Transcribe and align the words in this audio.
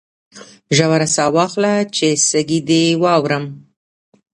ژوره 0.75 1.07
ساه 1.15 1.29
واخله 1.35 1.73
چې 1.97 2.07
سږي 2.29 2.59
دي 2.67 2.83
واورم 3.03 3.45